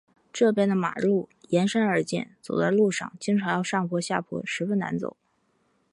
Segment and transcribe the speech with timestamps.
[0.33, 5.15] 这边的马路沿山而建，走在路上经常要上坡下坡，十分难走。